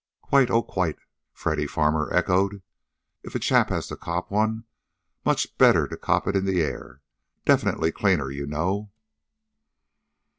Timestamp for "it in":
6.27-6.45